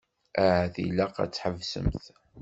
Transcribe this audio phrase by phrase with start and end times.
[0.43, 2.05] Ahat ilaq ad tḥebsemt.